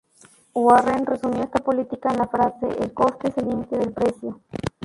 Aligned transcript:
Warren 0.55 1.05
resumió 1.05 1.43
esta 1.43 1.63
política 1.63 2.09
en 2.09 2.17
la 2.17 2.27
frase 2.27 2.65
""el 2.83 2.91
coste 2.91 3.27
es 3.27 3.37
el 3.37 3.49
límite 3.49 3.77
del 3.77 3.93
precio"". 3.93 4.41